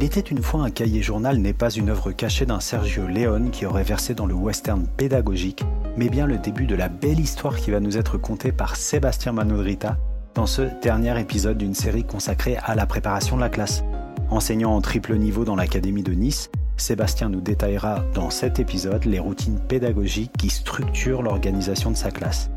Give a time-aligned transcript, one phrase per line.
[0.00, 3.50] Il était une fois un cahier journal n'est pas une œuvre cachée d'un Sergio Leone
[3.50, 5.64] qui aurait versé dans le western pédagogique,
[5.96, 9.32] mais bien le début de la belle histoire qui va nous être contée par Sébastien
[9.32, 9.96] Manodrita
[10.36, 13.82] dans ce dernier épisode d'une série consacrée à la préparation de la classe.
[14.30, 19.18] Enseignant en triple niveau dans l'Académie de Nice, Sébastien nous détaillera dans cet épisode les
[19.18, 22.50] routines pédagogiques qui structurent l'organisation de sa classe.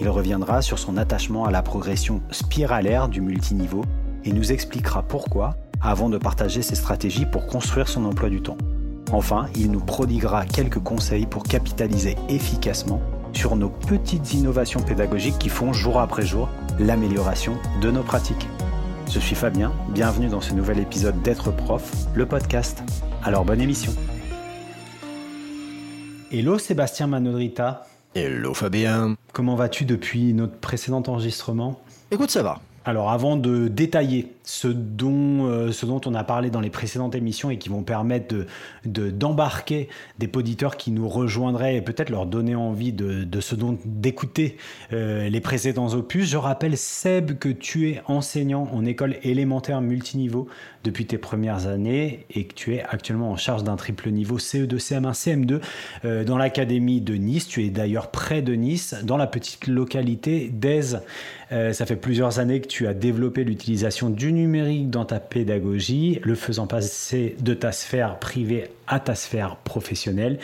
[0.00, 3.84] Il reviendra sur son attachement à la progression spiralaire du multiniveau
[4.24, 8.58] et nous expliquera pourquoi, avant de partager ses stratégies pour construire son emploi du temps.
[9.12, 13.00] Enfin, il nous prodiguera quelques conseils pour capitaliser efficacement
[13.32, 16.48] sur nos petites innovations pédagogiques qui font jour après jour
[16.78, 18.48] l'amélioration de nos pratiques.
[19.08, 22.82] Je suis Fabien, bienvenue dans ce nouvel épisode d'être prof, le podcast.
[23.24, 23.92] Alors bonne émission.
[26.30, 27.86] Hello Sébastien Manodrita.
[28.14, 29.16] Hello Fabien.
[29.32, 31.80] Comment vas-tu depuis notre précédent enregistrement?
[32.12, 32.60] Écoute, ça va.
[32.84, 37.14] Alors avant de détailler ce dont, euh, ce dont on a parlé dans les précédentes
[37.14, 38.34] émissions et qui vont permettre
[38.84, 43.54] de, d'embarquer des auditeurs qui nous rejoindraient et peut-être leur donner envie de, de ce
[43.54, 44.56] dont d'écouter
[44.92, 50.48] euh, les précédents opus, je rappelle Seb que tu es enseignant en école élémentaire multiniveau
[50.82, 54.78] depuis tes premières années et que tu es actuellement en charge d'un triple niveau CE2,
[54.78, 55.60] CM1, CM2
[56.04, 57.46] euh, dans l'académie de Nice.
[57.46, 61.02] Tu es d'ailleurs près de Nice, dans la petite localité d'Aise.
[61.50, 66.66] ça fait plusieurs années que tu as développé l'utilisation du dans ta pédagogie, le faisant
[66.66, 70.38] passer de ta sphère privée à ta sphère professionnelle.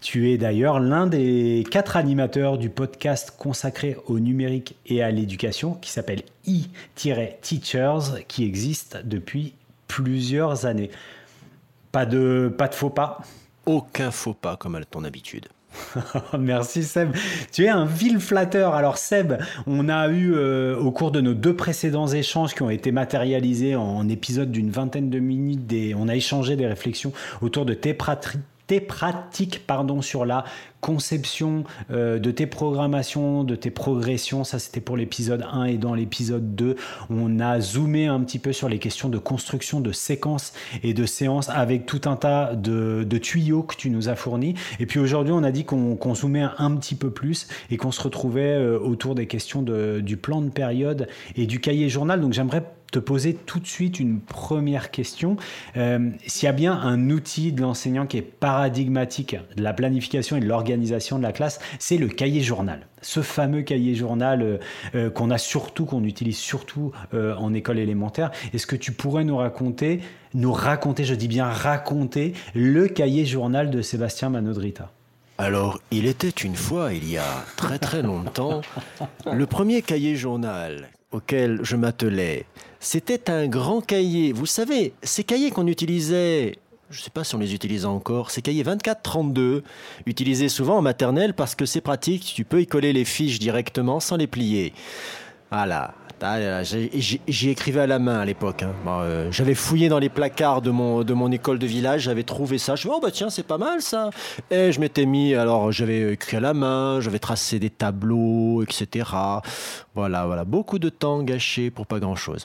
[0.00, 5.74] Tu es d'ailleurs l'un des quatre animateurs du podcast consacré au numérique et à l'éducation
[5.74, 9.54] qui s'appelle e-teachers qui existe depuis
[9.88, 10.90] plusieurs années.
[11.92, 13.22] Pas de, pas de faux pas?
[13.66, 15.48] Aucun faux pas comme à ton habitude.
[16.38, 17.14] Merci Seb.
[17.52, 18.74] Tu es un vil flatteur.
[18.74, 19.34] Alors Seb,
[19.66, 23.76] on a eu euh, au cours de nos deux précédents échanges qui ont été matérialisés
[23.76, 28.40] en, épisodes d'une vingtaine de minutes, on a échangé des réflexions autour de tes, pratiques
[28.66, 30.44] tes pratiques pardon, sur la
[30.80, 34.44] conception euh, de tes programmations, de tes progressions.
[34.44, 36.76] Ça, c'était pour l'épisode 1 et dans l'épisode 2,
[37.08, 41.06] on a zoomé un petit peu sur les questions de construction de séquences et de
[41.06, 44.54] séances avec tout un tas de, tuyaux que tu nous as fournis.
[44.78, 48.02] Et puis aujourd'hui, on a dit qu'on zoomait un, petit peu plus et qu'on se
[48.02, 52.20] retrouvait euh, autour des questions du plan de période et du cahier journal.
[52.20, 55.36] Donc j'aimerais te poser tout de suite une première question.
[55.76, 60.36] Euh, s'il y a bien un outil de l'enseignant qui est paradigmatique de la planification
[60.36, 62.86] et de l'organisation de la classe, c'est le cahier journal.
[63.02, 64.58] Ce fameux cahier journal euh,
[64.94, 68.30] euh, qu'on a surtout, qu'on utilise surtout en école élémentaire.
[68.52, 70.00] Est-ce que tu pourrais nous raconter,
[70.32, 74.92] nous raconter, je dis bien raconter, le cahier journal de Sébastien Manodrita?
[75.38, 78.60] Alors, il était une fois, il y a très très longtemps,
[79.32, 82.44] le premier cahier journal auquel je m'attelais,
[82.84, 84.32] c'était un grand cahier.
[84.32, 86.58] Vous savez, ces cahiers qu'on utilisait
[86.90, 89.62] je ne sais pas si on les utilise encore, ces cahiers 24-32,
[90.06, 93.98] utilisés souvent en maternelle parce que c'est pratique, tu peux y coller les fiches directement
[93.98, 94.72] sans les plier.
[95.50, 95.94] Voilà,
[96.26, 98.62] ah, j'y écrivais à la main à l'époque.
[98.62, 98.72] Hein.
[98.86, 102.76] Euh, j'avais fouillé dans les placards de mon, école de village, j'avais trouvé ça.
[102.76, 104.10] Je me oh bah tiens, c'est pas mal ça.
[104.50, 109.10] Et je m'étais mis, alors j'avais écrit à la main, j'avais tracé des tableaux, etc.
[109.94, 112.44] Voilà, voilà, beaucoup de temps gâché pour pas grand chose.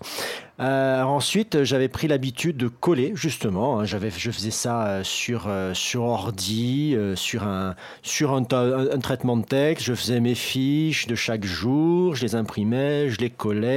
[0.60, 3.80] Euh, ensuite, j'avais pris l'habitude de coller, justement.
[3.80, 3.86] Hein.
[3.86, 5.48] j'avais, je faisais ça sur,
[5.96, 7.76] ordi, sur un,
[8.12, 9.86] un, traitement de texte.
[9.86, 13.69] Je faisais mes fiches de chaque jour, je les imprimais, je les collais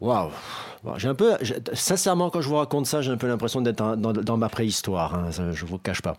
[0.00, 0.32] Waouh
[0.96, 1.32] j'ai un peu,
[1.72, 5.14] sincèrement, quand je vous raconte ça, j'ai un peu l'impression d'être dans, ma préhistoire.
[5.14, 6.16] Hein, je vous cache pas.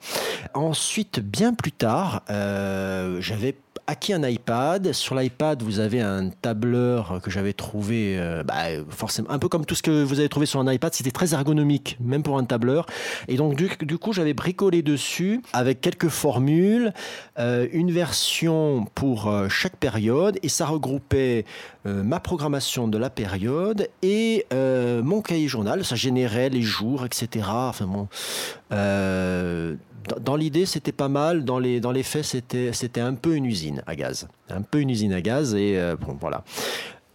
[0.53, 3.55] Ensuite, bien plus tard, euh, j'avais
[3.87, 4.93] acquis un iPad.
[4.93, 9.65] Sur l'iPad, vous avez un tableur que j'avais trouvé, euh, bah, forcément, un peu comme
[9.65, 10.93] tout ce que vous avez trouvé sur un iPad.
[10.93, 12.85] C'était très ergonomique, même pour un tableur.
[13.27, 16.93] Et donc, du, coup, j'avais bricolé dessus avec quelques formules,
[17.39, 21.45] euh, une version pour chaque période, et ça regroupait
[21.85, 25.85] ma programmation de la période et mon cahier journal.
[25.85, 27.45] Ça générait les jours, etc.
[27.49, 28.07] Enfin bon
[30.17, 31.45] dans l'idée, c'était pas mal.
[31.45, 34.27] Dans les, dans les faits, c'était, c'était un peu une usine à gaz.
[34.49, 35.55] Un peu une usine à gaz.
[35.55, 36.43] Et euh, bon, voilà.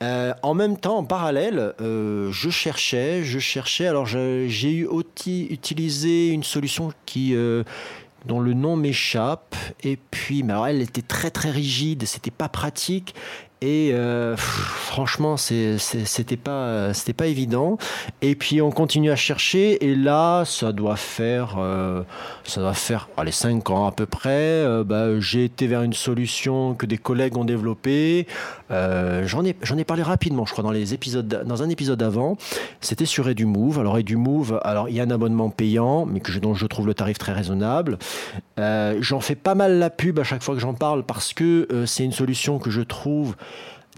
[0.02, 3.86] Euh, en même temps, en parallèle, euh, je cherchais, je cherchais.
[3.86, 7.34] Alors, j'ai eu aussi utilisé une solution qui,
[8.26, 9.56] dont le nom m'échappe.
[9.82, 13.14] Et puis, mais elle était très très rigide, c'était pas pratique.
[13.64, 17.78] Et euh, franchement, c'était pas, pas évident.
[18.20, 19.82] Et puis on continue à chercher.
[19.86, 22.02] Et là, ça doit faire, euh,
[22.44, 24.28] ça faire, allez, 5 ans à peu près.
[24.28, 28.26] Euh, bah, j'ai été vers une solution que des collègues ont développée.
[28.68, 32.36] j'en ai, ai parlé rapidement, je crois, dans les épisodes, dans un épisode avant.
[32.82, 33.78] C'était sur EduMove.
[33.78, 36.92] Alors EduMove, alors il y a un abonnement payant, mais que dont je trouve le
[36.92, 37.96] tarif très raisonnable.
[38.58, 42.04] j'en fais pas mal la pub à chaque fois que j'en parle parce que c'est
[42.04, 43.34] une solution que je trouve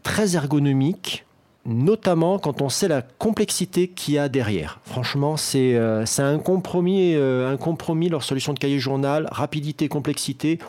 [0.07, 1.27] très ergonomique,
[1.65, 4.79] notamment quand on sait la complexité qu'il y a derrière.
[4.85, 10.61] Franchement, c'est euh, un, compromis, euh, un compromis, leur solution de cahier journal, rapidité, complexité.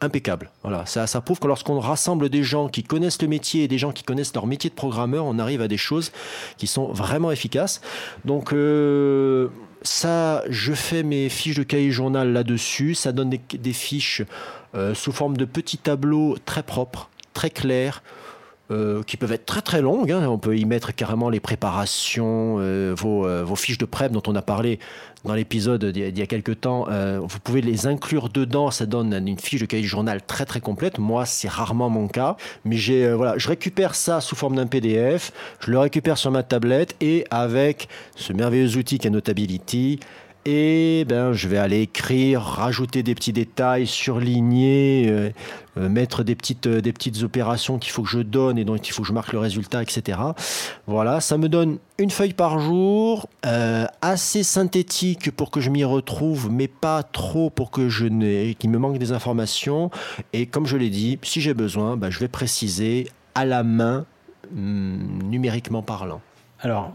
[0.00, 0.50] impeccable.
[0.64, 3.78] Voilà, ça, ça prouve que lorsqu'on rassemble des gens qui connaissent le métier et des
[3.78, 6.10] gens qui connaissent leur métier de programmeur, on arrive à des choses
[6.56, 7.82] qui sont vraiment efficaces.
[8.24, 9.48] Donc, euh,
[9.82, 12.96] ça, je fais mes fiches de cahier journal là-dessus.
[12.96, 14.22] Ça donne des, des fiches
[14.92, 18.02] sous forme de petits tableaux très propres, très clairs.
[18.70, 20.10] Euh, qui peuvent être très très longues.
[20.10, 20.26] Hein.
[20.26, 24.22] On peut y mettre carrément les préparations, euh, vos, euh, vos, fiches de prep dont
[24.26, 24.78] on a parlé
[25.26, 26.86] dans l'épisode d'il y a quelques temps.
[27.20, 30.60] vous pouvez les inclure dedans, ça donne une fiche de cahier de journal très très
[30.60, 30.98] complète.
[30.98, 35.32] Moi, c'est rarement mon cas, mais j'ai voilà, je récupère ça sous forme d'un PDF,
[35.60, 39.98] je le récupère sur ma tablette et avec ce merveilleux outil qu'est Notability,
[40.46, 45.30] et ben, je vais aller écrire, rajouter des petits détails, surligner, euh,
[45.78, 48.76] euh, mettre des petites, euh, des petites opérations qu'il faut que je donne et dont
[48.76, 50.18] il faut que je marque le résultat, etc.
[50.86, 53.28] Voilà, ça me donne une feuille par jour,
[54.02, 58.04] assez synthétique pour que je m'y retrouve, mais pas trop pour que je
[58.52, 59.90] qu'il me manque des informations.
[60.32, 64.04] Et comme je l'ai dit, si j'ai besoin, ben, je vais préciser à la main,
[64.54, 66.20] hum, numériquement parlant.
[66.60, 66.92] Alors,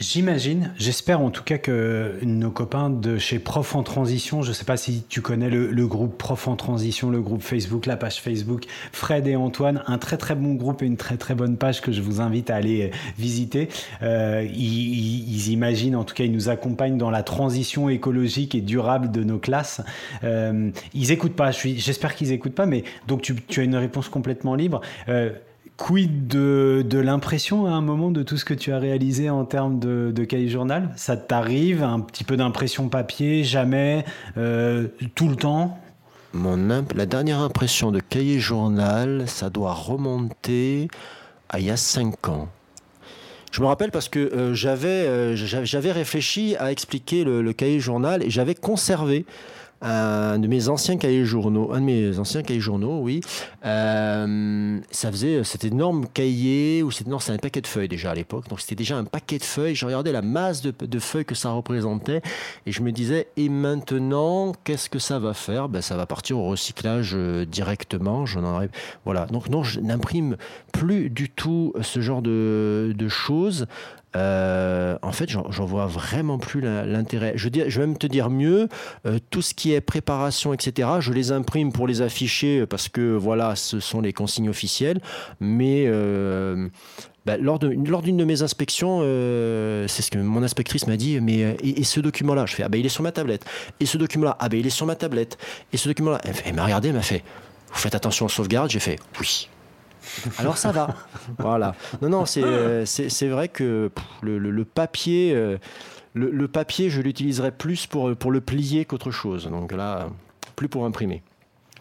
[0.00, 4.54] J'imagine, j'espère en tout cas que nos copains de chez Prof en Transition, je ne
[4.54, 8.20] sais pas si tu connais le, groupe Prof en Transition, le groupe Facebook, la page
[8.20, 11.80] Facebook, Fred et Antoine, un très très bon groupe et une très très bonne page
[11.80, 13.68] que je vous invite à aller visiter.
[14.02, 19.10] Euh, ils, imaginent, en tout cas ils nous accompagnent dans la transition écologique et durable
[19.10, 19.80] de nos classes.
[20.22, 24.54] Euh, ils écoutent pas, j'espère qu'ils écoutent pas, mais donc tu, as une réponse complètement
[24.54, 24.80] libre.
[25.08, 25.30] Euh,
[25.82, 29.80] Quid de, l'impression à un moment de tout ce que tu as réalisé en termes
[29.80, 30.90] de, cahier journal?
[30.94, 34.04] Ça t'arrive un petit peu d'impression papier, jamais,
[34.36, 34.86] euh,
[35.16, 35.80] tout le temps?
[36.34, 40.86] Mon La dernière impression de cahier journal, ça doit remonter
[41.48, 42.48] à il y a 5 ans.
[43.50, 48.30] Je me rappelle parce que euh, euh, j'avais réfléchi à expliquer le cahier journal et
[48.30, 49.26] j'avais conservé
[49.82, 53.20] un de mes anciens cahiers journaux, un de mes anciens cahiers journaux, oui.
[53.64, 58.14] Euh, ça faisait cet énorme cahier, ou c'était non, un paquet de feuilles déjà à
[58.14, 58.48] l'époque.
[58.48, 59.74] Donc c'était déjà un paquet de feuilles.
[59.74, 62.22] Je regardais la masse de, feuilles que ça représentait
[62.66, 65.68] et je me disais et maintenant qu'est-ce que ça va faire?
[65.68, 68.24] Ben ça va partir au recyclage euh, directement.
[68.24, 68.70] J'en aurais,
[69.04, 69.26] voilà.
[69.26, 70.36] Donc non, je n'imprime
[70.72, 73.66] plus du tout ce genre de choses.
[74.16, 77.32] Euh, en fait, j'en vois vraiment plus l'intérêt.
[77.36, 78.68] Je, vais même te dire mieux,
[79.06, 83.14] euh, tout ce qui est préparation, etc., je les imprime pour les afficher parce que
[83.14, 85.00] voilà, ce sont les consignes officielles.
[85.40, 86.68] Mais euh,
[87.24, 89.00] bah, lors d'une de mes inspections,
[89.88, 92.78] c'est ce que mon inspectrice m'a dit, mais et, ce document-là Je fais, ah ben
[92.78, 93.44] il est sur ma tablette.
[93.80, 95.38] Et ce document-là Ah ben il est sur ma tablette.
[95.72, 97.22] Et ce document-là Elle, m'a regardé, elle m'a fait,
[97.72, 99.48] vous faites attention aux sauvegardes J'ai fait, oui.
[100.38, 100.94] Alors ça va.
[101.38, 101.74] voilà.
[102.00, 102.84] Non, non, c'est euh,
[103.22, 103.90] vrai que
[104.22, 105.58] le, papier, euh,
[106.14, 109.48] le, papier, je l'utiliserai plus pour, pour le plier qu'autre chose.
[109.48, 110.08] Donc là,
[110.56, 111.22] plus pour imprimer.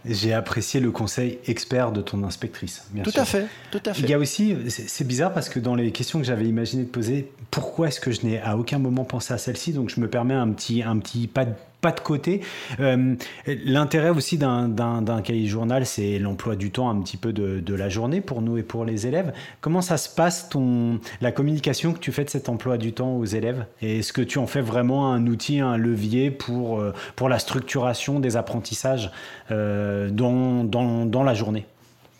[0.04, 2.88] J'ai apprécié le conseil expert de ton inspectrice.
[2.92, 4.02] Bien tout à fait, tout à fait.
[4.02, 6.90] Il y a aussi, c'est bizarre parce que dans les questions que j'avais imaginé de
[6.90, 9.74] poser, pourquoi est-ce que je n'ai à aucun moment pensé à celle-ci?
[9.74, 12.42] Donc je me permets un petit, un petit pas de pas de côté.
[12.80, 13.16] Euh,
[13.48, 18.22] l'intérêt aussi d'un cahier journal, c'est l'emploi du temps un petit peu de, la journée
[18.22, 19.34] pour nous et pour les élèves.
[19.62, 23.16] Comment ça se passe, ton, la communication que tu fais de cet emploi du temps
[23.16, 23.66] aux élèves?
[23.82, 28.20] Est-ce que tu en fais vraiment un outil, un levier pour, euh, pour la structuration
[28.20, 29.12] des apprentissages
[29.52, 31.66] euh, dans, dans, dans la journée?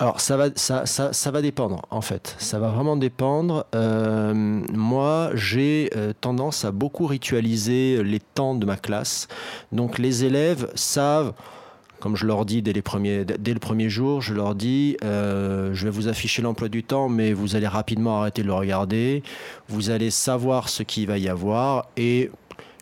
[0.02, 2.36] Alors ça va, ça, ça, ça, va dépendre en fait.
[2.40, 3.68] Ça va vraiment dépendre.
[3.76, 9.28] Euh, moi, j'ai euh, tendance à beaucoup ritualiser les temps de ma classe.
[9.72, 11.34] Donc les élèves savent,
[12.00, 15.70] comme je leur dis dès, les premiers, dès le premier jour, je leur dis, euh,
[15.76, 19.22] je vais vous afficher l'emploi du temps, mais vous allez rapidement arrêter de le regarder.
[19.70, 22.32] Vous allez savoir ce qu'il va y avoir et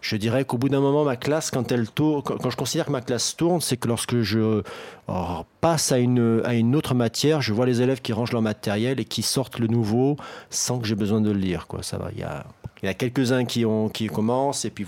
[0.02, 2.92] je dirais qu'au bout d'un moment, ma classe, quand elle tourne, quand je considère que
[2.92, 4.62] ma classe tourne, c'est que lorsque je
[5.08, 8.42] oh, passe à une, à une autre matière, je vois les élèves qui rangent leur
[8.42, 10.18] matériel et qui sortent le nouveau
[10.50, 11.68] sans que j'ai besoin de le lire.
[11.68, 11.84] Quoi.
[11.84, 12.10] Ça va.
[12.14, 12.46] Il y a,
[12.84, 14.86] a quelques-uns qui, ont, qui commencent et puis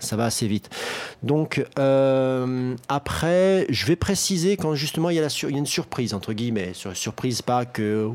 [0.00, 0.70] ça, va assez vite.
[1.22, 6.72] Donc euh, après, je vais préciser quand justement il y a, une surprise entre guillemets,
[6.94, 8.10] surprise pas que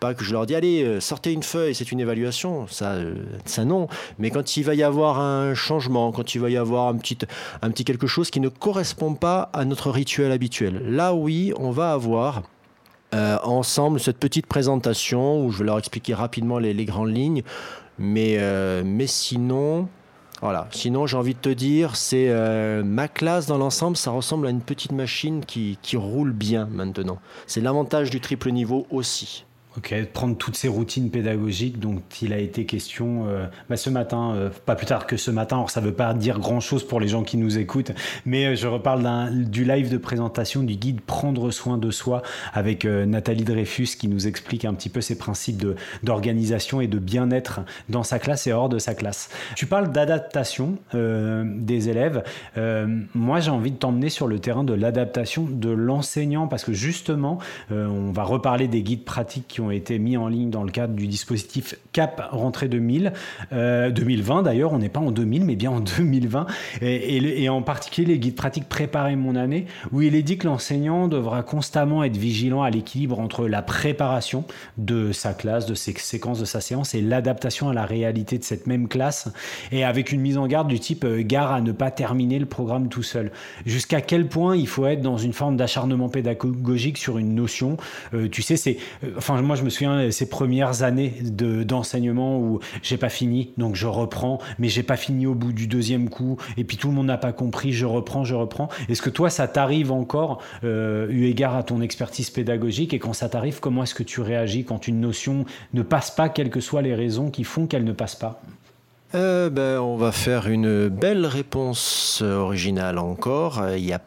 [0.00, 3.14] pas que je leur dis allez euh, sortez une feuille, c'est une évaluation, ça, euh,
[3.44, 3.88] ça non.
[4.18, 7.16] Mais quand il va y avoir un changement, quand il va y avoir un petit,
[7.84, 12.42] quelque chose qui ne correspond pas à notre rituel habituel, là oui, on va avoir
[13.44, 17.44] ensemble cette petite présentation où je vais leur expliquer rapidement les, les grandes lignes.
[17.96, 18.40] Mais,
[18.82, 19.88] mais sinon,
[20.40, 20.68] voilà.
[20.72, 24.50] Sinon, j'ai envie de te dire, c'est euh, ma classe dans l'ensemble, ça ressemble à
[24.50, 27.18] une petite machine qui, qui roule bien maintenant.
[27.46, 29.46] C'est l'avantage du triple niveau aussi.
[29.76, 34.32] Ok, prendre toutes ces routines pédagogiques dont il a été question euh, bah, ce matin,
[34.32, 35.56] euh, pas plus tard que ce matin.
[35.56, 37.90] Alors ça ne veut pas dire grand-chose pour les gens qui nous écoutent,
[38.24, 42.84] mais euh, je reparle du live de présentation du guide Prendre soin de soi avec
[42.84, 45.66] Nathalie Dreyfus qui nous explique un petit peu ses principes
[46.02, 49.28] d'organisation et de bien-être dans sa classe et hors de sa classe.
[49.56, 52.22] Tu parles d'adaptation des élèves.
[53.14, 57.38] moi, j'ai envie de t'emmener sur le terrain de l'adaptation de l'enseignant parce que justement,
[57.70, 60.70] on va reparler des guides pratiques qui ont ont été mis en ligne dans le
[60.70, 63.12] cadre du dispositif CAP rentrée 2000,
[63.52, 66.46] 2020 d'ailleurs, on n'est pas en 2000 mais bien en 2020,
[66.82, 71.08] et, en particulier les guides pratiques Préparer mon année, où il est dit que l'enseignant
[71.08, 74.44] devra constamment être vigilant à l'équilibre entre la préparation
[74.78, 78.44] de sa classe, de ses séquences, de sa séance, et l'adaptation à la réalité de
[78.44, 79.28] cette même classe,
[79.70, 82.46] et avec une mise en garde du type euh, gare à ne pas terminer le
[82.46, 83.30] programme tout seul.
[83.66, 87.76] Jusqu'à quel point il faut être dans une forme d'acharnement pédagogique sur une notion,
[88.12, 92.60] euh, tu sais, c'est, euh, enfin moi je me souviens ces premières années d'enseignement où
[92.82, 96.36] j'ai pas fini, donc je reprends, mais j'ai pas fini au bout du deuxième coup,
[96.56, 98.68] et puis tout le monde n'a pas compris, je reprends, je reprends.
[98.88, 103.12] Est-ce que toi, ça t'arrive encore, euh, eu égard à ton expertise pédagogique, et quand
[103.12, 106.60] ça t'arrive, comment est-ce que tu réagis quand une notion ne passe pas, quelles que
[106.60, 108.40] soient les raisons qui font qu'elle ne passe pas?
[109.14, 113.62] Euh, ben, on va faire une belle réponse originale encore.
[113.76, 114.00] Il y a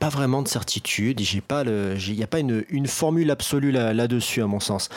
[0.00, 1.20] pas vraiment de certitude.
[1.20, 4.88] J'ai pas le, il n'y a pas une, formule absolue là-dessus, à mon sens.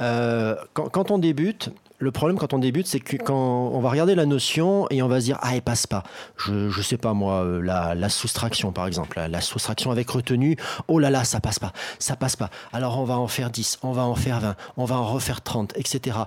[0.00, 4.14] Euh, quand, on débute, le problème quand on débute, c'est que quand on va regarder
[4.14, 6.04] la notion et on va se dire ah elle passe pas.
[6.36, 10.56] Je sais pas moi euh, la, la soustraction par exemple, la, soustraction avec retenue.
[10.86, 12.50] Oh là là ça passe pas, ça passe pas.
[12.72, 15.40] Alors on va en faire 10, on va en faire 20, on va en refaire
[15.40, 16.18] 30, etc.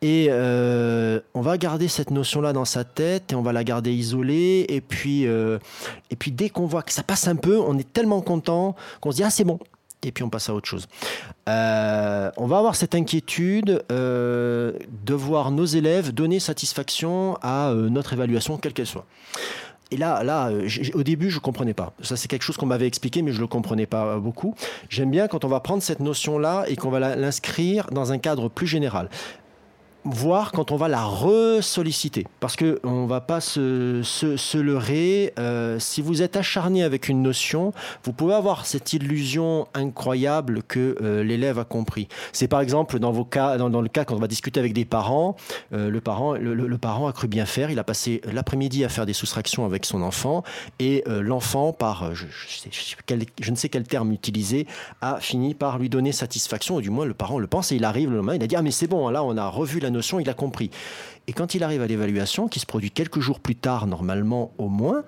[0.00, 3.64] Et euh, on va garder cette notion là dans sa tête et on va la
[3.64, 5.58] garder isolée et puis euh,
[6.10, 9.10] et puis dès qu'on voit que ça passe un peu, on est tellement content qu'on
[9.10, 9.58] se dit ah c'est bon,
[10.04, 10.86] et puis on passe à autre chose.
[11.48, 14.72] Euh, on va avoir cette inquiétude euh,
[15.04, 19.06] de voir nos élèves donner satisfaction à euh, notre évaluation, quelle qu'elle soit.
[19.90, 20.50] Et là, là,
[20.92, 21.94] au début, je comprenais pas.
[22.02, 24.54] Ça, c'est quelque chose qu'on m'avait expliqué, mais je ne le comprenais pas beaucoup.
[24.90, 28.50] J'aime bien quand on va prendre cette notion-là et qu'on va l'inscrire dans un cadre
[28.50, 29.08] plus général
[30.04, 32.26] voir quand on va la ressolliciter.
[32.40, 35.32] Parce qu'on ne va pas se, se, leurrer.
[35.38, 37.72] Euh, si vous êtes acharné avec une notion,
[38.04, 42.08] vous pouvez avoir cette illusion incroyable que euh, l'élève a compris.
[42.32, 44.84] C'est par exemple dans, vos cas, dans, le cas quand on va discuter avec des
[44.84, 45.36] parents,
[45.72, 47.70] euh, le, parent, le, parent a cru bien faire.
[47.70, 50.42] Il a passé l'après-midi à faire des soustractions avec son enfant
[50.78, 52.26] et l'enfant, par je,
[53.50, 54.66] ne sais quel terme utiliser,
[55.00, 56.76] a fini par lui donner satisfaction.
[56.76, 58.34] Ou du moins, le parent le pense et il arrive le lendemain.
[58.34, 60.34] Il a dit Ah, mais c'est bon, là, on a revu la notion, il a
[60.34, 60.70] compris.
[61.26, 64.68] Et quand il arrive à l'évaluation, qui se produit quelques jours plus tard, normalement au
[64.68, 65.04] moins,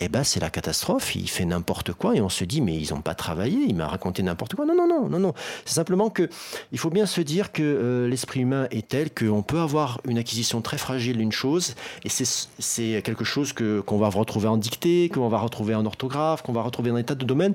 [0.00, 1.14] eh ben c'est la catastrophe.
[1.14, 3.58] Il fait n'importe quoi et on se dit mais ils n'ont pas travaillé.
[3.68, 4.64] Il m'a raconté n'importe quoi.
[4.64, 5.34] Non non non non non.
[5.64, 6.28] C'est simplement que
[6.72, 10.18] il faut bien se dire que euh, l'esprit humain est tel qu'on peut avoir une
[10.18, 15.10] acquisition très fragile d'une chose et c'est quelque chose que qu'on va retrouver en dictée,
[15.12, 17.54] qu'on va retrouver en orthographe, qu'on va retrouver dans des tas de domaines.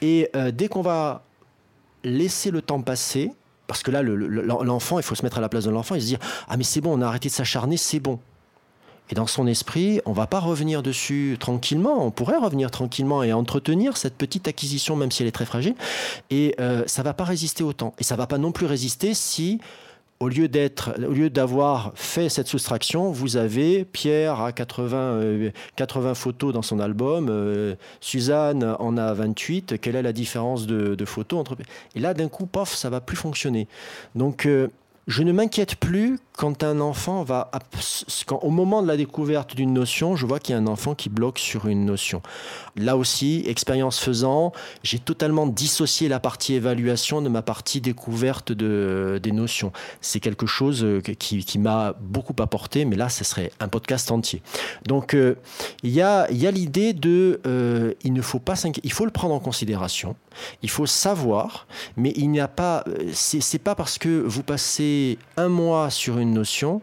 [0.00, 1.24] Et euh, dès qu'on va
[2.04, 3.32] laisser le temps passer,
[3.66, 6.06] parce que là, l'enfant, il faut se mettre à la place de l'enfant et se
[6.06, 8.18] dire Ah, mais c'est bon, on a arrêté de s'acharner, c'est bon.
[9.10, 12.06] Et dans son esprit, on va pas revenir dessus tranquillement.
[12.06, 15.74] On pourrait revenir tranquillement et entretenir cette petite acquisition, même si elle est très fragile.
[16.30, 17.94] Et euh, ça va pas résister autant.
[17.98, 19.60] Et ça va pas non plus résister si
[20.22, 26.14] au lieu d'être, au lieu d'avoir fait cette soustraction, vous avez Pierre 80, 80 euh,
[26.14, 29.80] photos dans son album, euh, Suzanne en a 28.
[29.80, 31.56] Quelle est la différence de, photos entre
[31.96, 33.66] Et là, d'un coup, pof, ça va plus fonctionner.
[34.14, 34.68] Donc, euh,
[35.08, 37.50] je ne m'inquiète plus quand un enfant va,
[38.40, 41.08] au moment de la découverte d'une notion, je vois qu'il y a un enfant qui
[41.08, 42.22] bloque sur une notion.
[42.76, 49.20] Là aussi, expérience faisant, j'ai totalement dissocié la partie évaluation de ma partie découverte de,
[49.22, 49.72] des notions.
[50.00, 54.10] C'est quelque chose euh, qui, qui m'a beaucoup apporté, mais là, ce serait un podcast
[54.10, 54.42] entier.
[54.86, 55.36] Donc, euh,
[55.82, 59.10] il y a, y a l'idée de, euh, il ne faut pas il faut le
[59.10, 60.16] prendre en considération,
[60.62, 65.48] il faut savoir, mais il n'y a pas, c'est pas parce que vous passez un
[65.48, 66.80] mois sur une notion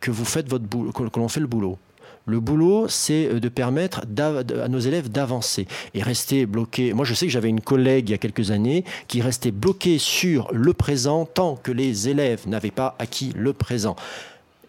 [0.00, 1.78] que vous faites votre boulot, que l'on fait le boulot.
[2.26, 6.92] Le boulot, c'est de permettre à nos élèves d'avancer et rester bloqués.
[6.92, 9.98] Moi, je sais que j'avais une collègue il y a quelques années qui restait bloquée
[9.98, 13.96] sur le présent tant que les élèves n'avaient pas acquis le présent.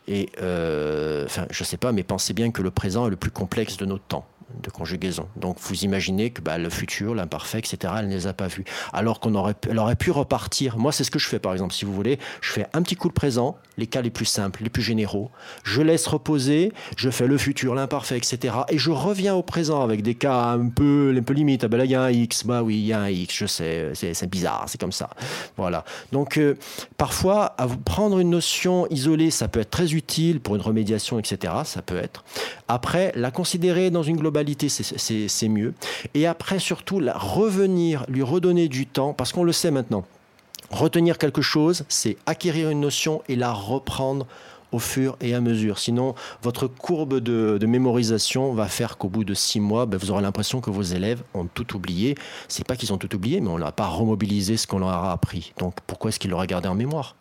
[0.08, 3.32] Et, euh, je ne sais pas, mais pensez bien que le présent est le plus
[3.32, 4.26] complexe de notre temps
[4.62, 5.28] de conjugaison.
[5.36, 8.66] Donc vous imaginez que bah, le futur, l'imparfait, etc., elle ne les a pas vus.
[8.94, 10.78] Alors qu'on aurait, aurait pu repartir.
[10.78, 12.20] Moi, c'est ce que je fais, par exemple, si vous voulez.
[12.42, 15.32] Je fais un petit coup de présent, les cas les plus simples, les plus généraux.
[15.64, 18.56] Je laisse reposer, je fais le futur, l'imparfait, etc.
[18.70, 21.64] Et je reviens au présent avec des cas un peu, un peu limites.
[21.64, 22.46] Ah ben là, il y a un X.
[22.46, 23.92] Bah oui, il y a un X, je sais.
[23.94, 25.10] C'est bizarre, c'est comme ça.
[25.58, 25.84] Voilà.
[26.12, 26.56] Donc, euh,
[26.98, 31.54] parfois, à prendre une notion isolée, ça peut être très utile pour une remédiation, etc.
[31.66, 32.24] Ça peut être.
[32.68, 35.74] Après, la considérer dans une globalité c'est mieux.
[36.14, 40.06] Et après, surtout, la revenir, lui redonner du temps, parce qu'on le sait maintenant.
[40.70, 44.26] Retenir quelque chose, c'est acquérir une notion et la reprendre
[44.72, 45.80] au fur et à mesure.
[45.80, 50.22] Sinon, votre courbe de, mémorisation va faire qu'au bout de six mois, ben, vous aurez
[50.22, 52.16] l'impression que vos élèves ont tout oublié.
[52.48, 55.12] C'est pas qu'ils ont tout oublié, mais on n'a pas remobilisé ce qu'on leur a
[55.12, 55.54] appris.
[55.58, 57.16] Donc, pourquoi est-ce qu'ils l'auraient gardé en mémoire?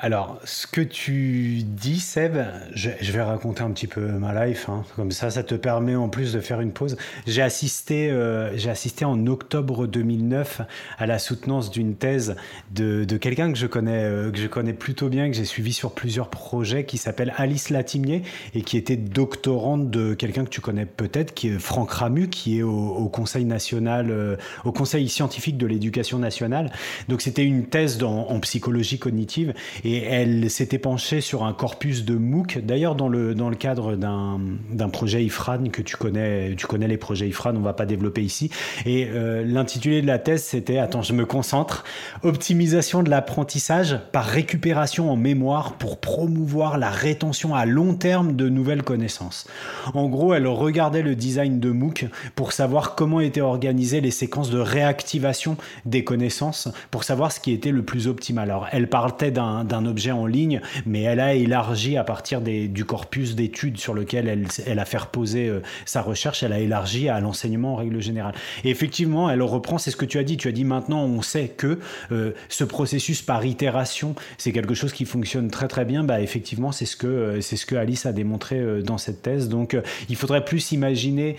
[0.00, 2.36] Alors, ce que tu dis, Seb,
[2.72, 4.68] je, vais raconter un petit peu ma life.
[4.68, 4.84] Hein.
[4.94, 6.96] Comme ça, ça te permet en plus de faire une pause.
[7.26, 10.60] J'ai assisté, euh, j'ai assisté en octobre 2009
[10.98, 12.36] à la soutenance d'une thèse
[12.70, 15.90] de, quelqu'un que je connais, euh, que je connais plutôt bien, que j'ai suivi sur
[15.90, 18.22] plusieurs projets, qui s'appelle Alice Latimier
[18.54, 22.60] et qui était doctorante de quelqu'un que tu connais peut-être, qui est Franck Ramu, qui
[22.60, 26.70] est au, Conseil national, euh, au Conseil scientifique de l'éducation nationale.
[27.08, 29.54] Donc, c'était une thèse en psychologie cognitive
[29.96, 34.88] elle s'était penchée sur un corpus de MOOC, d'ailleurs dans le, dans le cadre d'un
[34.88, 38.50] projet IFRAN que tu connais, tu connais les projets IFRAN, on va pas développer ici.
[38.86, 41.84] Et euh, l'intitulé de la thèse, c'était, attends, je me concentre,
[42.22, 48.48] optimisation de l'apprentissage par récupération en mémoire pour promouvoir la rétention à long terme de
[48.48, 49.46] nouvelles connaissances.
[49.94, 54.50] En gros, elle regardait le design de MOOC pour savoir comment étaient organisées les séquences
[54.50, 58.50] de réactivation des connaissances, pour savoir ce qui était le plus optimal.
[58.50, 62.84] Alors, elle partait d'un un objet en ligne, mais elle a élargi à partir du
[62.84, 67.20] corpus d'études sur lequel elle, a fait reposer euh, sa recherche, elle a élargi à
[67.20, 68.34] l'enseignement en règle générale.
[68.64, 71.22] Et effectivement, elle reprend, c'est ce que tu as dit, tu as dit maintenant on
[71.22, 71.78] sait que
[72.12, 76.04] euh, ce processus par itération, c'est quelque chose qui fonctionne très très bien.
[76.04, 79.48] Bah, effectivement, c'est ce, que, euh, c'est ce que Alice a démontré dans cette thèse.
[79.48, 79.76] Donc
[80.08, 81.36] il faudrait plus imaginer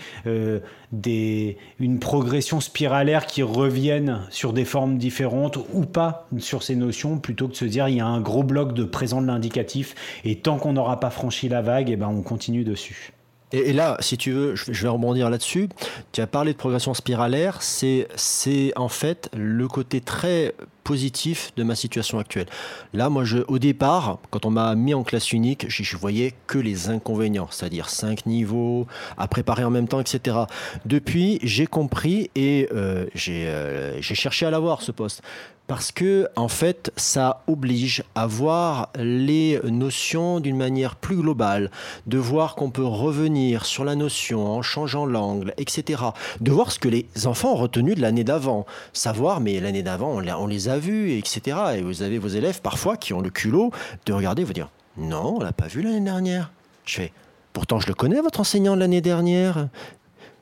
[0.92, 7.18] des, une progression spiralaire qui revienne sur des formes différentes ou pas sur ces notions,
[7.18, 9.94] plutôt que de se dire il y a un gros bloc de présent de l'indicatif
[10.24, 13.12] et tant qu'on n'aura pas franchi la vague, et eh ben on continue dessus.
[13.52, 15.68] Et, là, si tu veux, je vais rebondir là-dessus.
[16.12, 17.62] Tu as parlé de progression spiralaire.
[17.62, 22.46] C'est, c'est en fait le côté très positif de ma situation actuelle.
[22.94, 26.58] Là, moi, je, au départ, quand on m'a mis en classe unique, je, voyais que
[26.58, 28.86] les inconvénients, c'est-à-dire cinq niveaux
[29.18, 30.36] à préparer en même temps, etc.
[30.84, 35.22] Depuis, j'ai compris et euh, euh, j'ai cherché à l'avoir, ce poste
[35.70, 41.70] parce que en fait ça oblige à voir les notions d'une manière plus globale,
[42.08, 46.02] de voir qu'on peut revenir sur la notion en changeant l'angle, etc.
[46.40, 50.20] De voir ce que les enfants ont retenu de l'année d'avant, savoir mais l'année d'avant
[50.20, 51.56] on, les a vus, etc.
[51.76, 53.70] Et vous avez vos élèves parfois qui ont le culot
[54.06, 56.50] de regarder et vous dire non on l'a pas vu l'année dernière.
[56.84, 57.12] Je fais
[57.52, 59.68] pourtant je le connais votre enseignant de l'année dernière.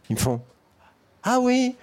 [0.09, 0.41] Ils me font
[1.23, 1.77] ah oui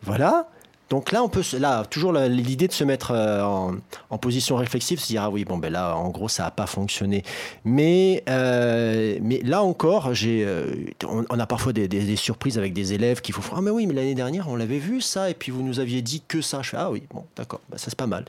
[0.00, 0.48] voilà
[0.90, 5.06] donc là, on peut, là, toujours l'idée de se mettre euh, en, position réflexive, se
[5.06, 7.24] dire ah oui, bon ben là, en gros, ça n'a pas fonctionné.
[7.64, 10.72] Mais, euh, mais là encore, j'ai, euh,
[11.06, 14.14] on, a parfois des, surprises avec des élèves qui font ah mais oui, mais l'année
[14.14, 16.62] dernière, on l'avait vu ça, et puis vous nous aviez dit que ça.
[16.72, 18.24] Ah oui, bon, d'accord, bah, ça c'est pas mal.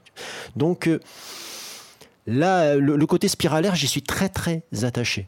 [0.55, 0.89] Donc
[2.27, 5.27] là, le côté spiralaire, j'y suis très très attaché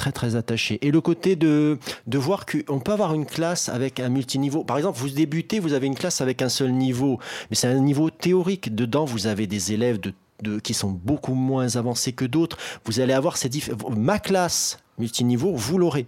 [0.00, 0.78] très très attaché.
[0.80, 4.64] Et le côté de, de voir qu'on peut avoir une classe avec un multiniveau.
[4.64, 7.18] Par exemple, vous débutez, vous avez une classe avec un seul niveau,
[7.50, 8.74] mais c'est un niveau théorique.
[8.74, 12.56] Dedans, vous avez des élèves de, qui sont beaucoup moins avancés que d'autres.
[12.86, 13.50] Vous allez avoir ces
[13.94, 16.06] Ma classe multiniveau, vous l'aurez.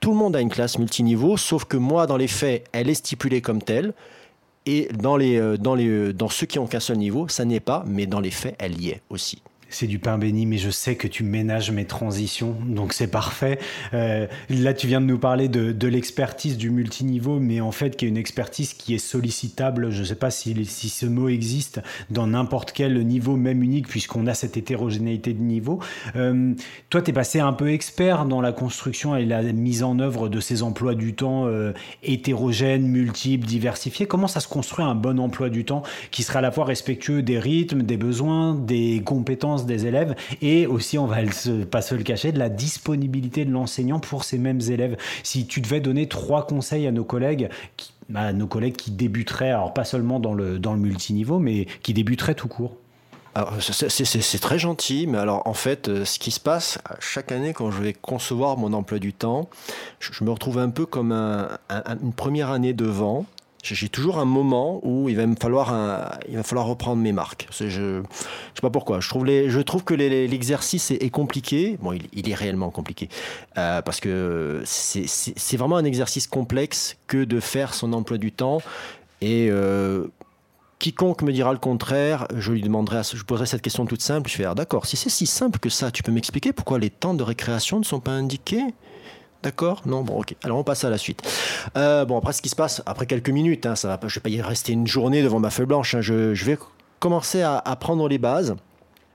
[0.00, 2.94] Tout le monde a une classe multiniveau, sauf que moi, dans les faits, elle est
[2.94, 3.94] stipulée comme telle.
[4.66, 7.44] Et dans, les, euh, dans, les, euh, dans ceux qui ont qu'un seul niveau, ça
[7.44, 9.42] n'est pas, mais dans les faits, elle y est aussi.
[9.70, 13.58] C'est du pain béni, mais je sais que tu ménages mes transitions, donc c'est parfait.
[13.92, 18.06] Euh, là, tu viens de nous parler de, l'expertise du multiniveau, mais en fait, qui
[18.06, 19.90] est une expertise qui est sollicitable.
[19.90, 23.88] Je ne sais pas si, si, ce mot existe dans n'importe quel niveau, même unique,
[23.88, 25.80] puisqu'on a cette hétérogénéité de niveau.
[26.16, 26.54] Euh,
[26.88, 30.28] toi, tu es passé un peu expert dans la construction et la mise en œuvre
[30.30, 34.06] de ces emplois du temps euh, hétérogènes, multiples, diversifiés.
[34.06, 37.22] Comment ça se construit un bon emploi du temps qui sera à la fois respectueux
[37.22, 41.18] des rythmes, des besoins, des compétences des élèves et aussi, on va
[41.70, 44.96] pas se le cacher, de la disponibilité de l'enseignant pour ces mêmes élèves.
[45.22, 49.50] Si tu devais donner trois conseils à nos collègues qui, à nos collègues qui débuteraient,
[49.50, 52.76] alors pas seulement dans le, dans le multiniveau, mais qui débuteraient tout court
[53.60, 57.70] c'est très gentil, mais alors en fait, euh, ce qui se passe chaque année quand
[57.70, 59.48] je vais concevoir mon emploi du temps,
[60.00, 63.26] je, me retrouve un peu comme une première année devant.
[63.62, 67.48] J'ai toujours un moment où il va me falloir, il va falloir reprendre mes marques.
[67.50, 68.02] Je ne
[68.54, 69.00] sais pas pourquoi.
[69.00, 71.76] Je trouve, les, je trouve que l'exercice est, compliqué.
[71.80, 73.08] Bon, il, est réellement compliqué.
[73.56, 78.62] Euh, parce que c'est vraiment un exercice complexe que de faire son emploi du temps.
[79.20, 80.06] Et euh,
[80.78, 84.30] Quiconque me dira le contraire, je lui demanderai, je poserai cette question toute simple.
[84.30, 86.90] Je vais dire, d'accord, si c'est si simple que ça, tu peux m'expliquer pourquoi les
[86.90, 88.62] temps de récréation ne sont pas indiqués?
[89.42, 89.82] D'accord?
[89.86, 90.34] Non Bon, ok.
[90.42, 91.22] Alors on passe à la suite.
[91.76, 94.20] Euh, bon, après, ce qui se passe, après quelques minutes, hein, ça va je vais
[94.20, 95.94] pas y rester une journée devant ma feuille blanche.
[95.94, 96.58] Hein, je, vais
[96.98, 98.56] commencer à, prendre les bases.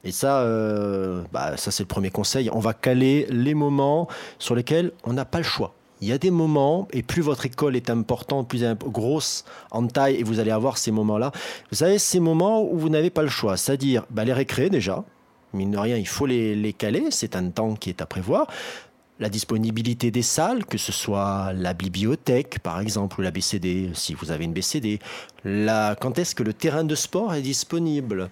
[0.05, 2.49] Et ça, euh, bah, ça c'est le premier conseil.
[2.51, 4.07] On va caler les moments
[4.39, 5.73] sur lesquels on n'a pas le choix.
[6.01, 10.15] Il y a des moments, et plus votre école est importante, plus grosse en taille,
[10.15, 11.31] et vous allez avoir ces moments-là.
[11.71, 15.05] Vous savez, ces moments où vous n'avez pas le choix, c'est-à-dire bah, les récrés déjà,
[15.53, 18.47] mine de rien, il faut les caler, c'est un temps qui est à prévoir.
[19.23, 24.13] La disponibilité des salles, que ce soit la bibliothèque par exemple, ou la BCD, si
[24.15, 24.99] vous avez une BCD.
[25.45, 28.29] La, quand est-ce que le terrain de sport est disponible?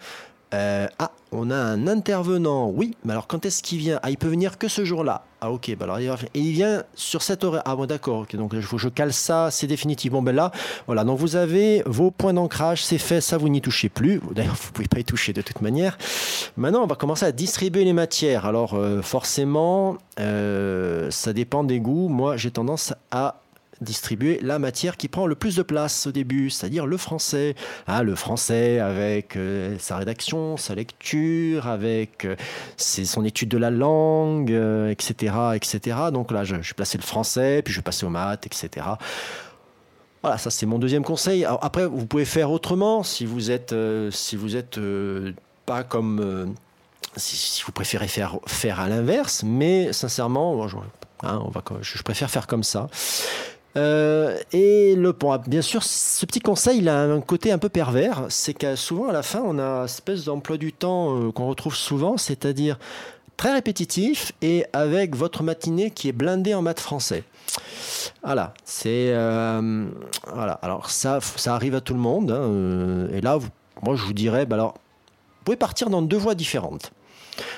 [0.53, 2.69] Euh, ah, on a un intervenant.
[2.69, 3.99] Oui, mais alors quand est-ce qu'il vient?
[4.03, 5.23] Ah, il peut venir que ce jour-là.
[5.39, 5.75] Ah, ok.
[5.77, 5.97] Bah alors,
[6.33, 7.63] il vient sur cette horaire.
[7.65, 8.19] Ah, bon, d'accord.
[8.19, 10.11] Ok, donc je cale ça, c'est définitif.
[10.11, 10.51] Bon, ben là,
[10.87, 11.03] voilà.
[11.03, 13.21] Donc vous avez vos points d'ancrage, c'est fait.
[13.21, 14.21] Ça, vous n'y touchez plus.
[14.31, 15.97] D'ailleurs, vous pouvez pas y toucher de toute manière.
[16.57, 18.45] Maintenant, on va commencer à distribuer les matières.
[18.45, 22.09] Alors, euh, forcément, euh, ça dépend des goûts.
[22.09, 23.41] Moi, j'ai tendance à
[23.81, 27.55] distribuer la matière qui prend le plus de place au début, c'est-à-dire le français.
[27.87, 32.35] Ah, le français avec euh, sa rédaction, sa lecture, avec euh,
[32.77, 35.97] son étude de la langue, etc., euh, etc.
[36.13, 38.85] Donc là, je, je vais placer le français, puis je vais passer aux maths, etc.
[40.21, 41.45] Voilà, ça c'est mon deuxième conseil.
[41.45, 43.73] après, vous pouvez faire autrement si vous êtes,
[44.11, 44.79] si vous êtes
[45.65, 46.53] pas comme
[47.17, 50.63] si, vous préférez faire, faire à l'inverse, mais sincèrement,
[51.23, 51.39] hein,
[51.81, 52.87] je préfère faire comme ça.
[53.77, 57.69] Euh, et le bon, bien sûr, ce petit conseil, il a un côté un peu
[57.69, 61.31] pervers, c'est que souvent à la fin, on a une espèce d'emploi du temps euh,
[61.31, 62.77] qu'on retrouve souvent, c'est-à-dire
[63.37, 67.23] très répétitif et avec votre matinée qui est blindée en maths français.
[68.23, 69.87] Voilà, c'est euh,
[70.33, 70.53] voilà.
[70.61, 72.31] Alors ça, ça arrive à tout le monde.
[72.31, 73.39] Hein, et là,
[73.81, 76.91] moi, je vous dirais, bah alors, vous pouvez partir dans deux voies différentes.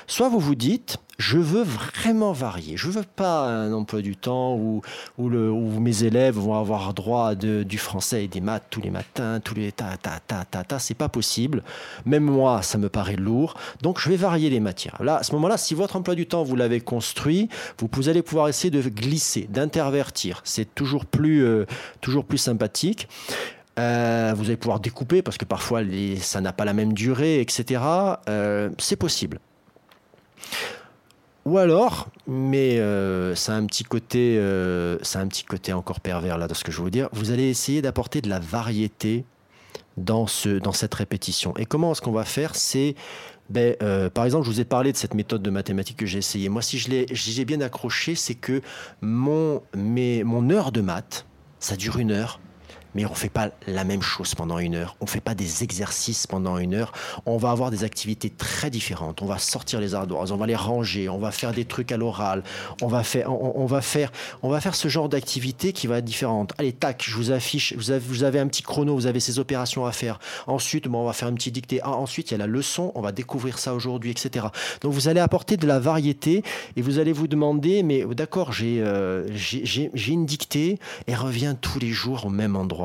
[0.06, 2.76] Soit vous vous dites, je veux vraiment varier.
[2.76, 4.82] Je veux pas un emploi du temps où,
[5.18, 9.54] mes élèves vont avoir droit à du français et des maths tous les matins, tous
[9.54, 10.78] les ta ta ta ta ta.
[10.78, 11.62] C'est pas possible.
[12.04, 13.54] Même moi, ça me paraît lourd.
[13.82, 15.02] Donc, je vais varier les matières.
[15.02, 17.48] Là, à ce moment-là, si votre emploi du temps vous l'avez construit,
[17.78, 20.40] vous, allez pouvoir essayer de glisser, d'intervertir.
[20.44, 21.66] C'est toujours plus, euh,
[22.00, 23.08] toujours plus sympathique.
[23.78, 25.80] Euh, vous allez pouvoir découper parce que parfois
[26.20, 27.82] ça n'a pas la même durée, etc.
[28.28, 29.40] Euh, c'est possible.
[31.44, 36.38] Ou alors, mais euh, ça a un petit côté, euh, un petit côté encore pervers
[36.38, 37.08] là dans ce que je veux vous dire.
[37.12, 39.24] Vous allez essayer d'apporter de la variété
[39.98, 41.54] dans ce, dans cette répétition.
[41.58, 42.56] Et comment est-ce qu'on va faire?
[42.56, 42.94] C'est,
[43.50, 46.18] ben, euh, par exemple, je vous ai parlé de cette méthode de mathématiques que j'ai
[46.18, 46.48] essayé.
[46.48, 48.62] Moi, si je l'ai, j'ai bien accroché, c'est que
[49.02, 51.26] mon, mon heure de maths,
[51.60, 52.40] ça dure une heure
[52.94, 54.96] mais on ne fait pas la même chose pendant une heure.
[55.00, 56.92] On ne fait pas des exercices pendant une heure.
[57.26, 59.22] On va avoir des activités très différentes.
[59.22, 61.96] On va sortir les ardoises, on va les ranger, on va faire des trucs à
[61.96, 62.42] l'oral,
[62.82, 66.04] on va faire, on, va faire, on va faire ce genre d'activité qui va être
[66.04, 66.52] différente.
[66.58, 67.74] Allez, tac, je vous affiche.
[67.76, 70.18] Vous avez, vous avez un petit chrono, vous avez ces opérations à faire.
[70.46, 71.82] Ensuite, bon, on va faire un petit dictée.
[71.82, 72.92] Ensuite, il y a la leçon.
[72.94, 74.46] On va découvrir ça aujourd'hui, etc.
[74.80, 76.42] Donc, vous allez apporter de la variété
[76.76, 81.78] et vous allez vous demander, mais d'accord, j'ai euh, j'ai une dictée, elle revient tous
[81.78, 82.83] les jours au même endroit.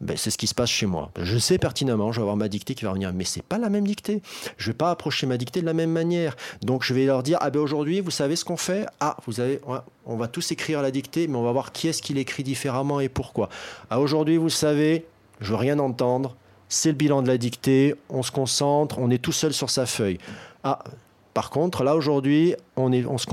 [0.00, 1.10] Ben, c'est ce qui se passe chez moi.
[1.20, 3.68] Je sais pertinemment, je vais avoir ma dictée qui va revenir, mais c'est pas la
[3.68, 4.22] même dictée.
[4.56, 6.36] Je vais pas approcher ma dictée de la même manière.
[6.62, 8.86] Donc je vais leur dire, ah ben aujourd'hui, vous savez ce qu'on fait?
[9.00, 9.60] Ah, vous avez,
[10.06, 13.00] on va tous écrire la dictée, mais on va voir qui est-ce qui l'écrit différemment
[13.00, 13.48] et pourquoi.
[13.90, 15.06] Ah aujourd'hui, vous savez,
[15.40, 16.36] je veux rien entendre.
[16.68, 19.86] C'est le bilan de la dictée, on se concentre, on est tout seul sur sa
[19.86, 20.18] feuille.
[20.62, 20.78] Ah,
[21.34, 23.26] par contre, là aujourd'hui, on, se